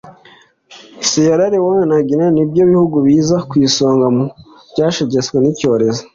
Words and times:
Sierra 1.09 1.45
Leone 1.53 1.83
na 1.91 1.97
Guinée 2.07 2.33
ni 2.33 2.43
byo 2.49 2.63
bihugu 2.71 2.95
biza 3.05 3.37
ku 3.49 3.53
isonga 3.67 4.07
mu 4.15 4.25
byashegeshwe 4.71 5.35
n’iki 5.39 5.59
cyorezo 5.59 6.01